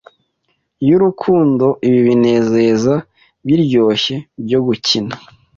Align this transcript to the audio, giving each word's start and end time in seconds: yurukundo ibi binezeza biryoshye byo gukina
yurukundo 0.87 1.65
ibi 1.87 1.99
binezeza 2.07 2.93
biryoshye 3.45 4.15
byo 4.45 4.59
gukina 4.65 5.13